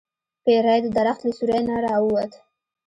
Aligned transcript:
پیری 0.43 0.79
د 0.83 0.87
درخت 0.97 1.21
له 1.25 1.31
سوری 1.37 1.59
نه 1.67 1.75
راووت. 1.85 2.31